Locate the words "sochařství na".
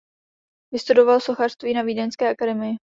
1.19-1.81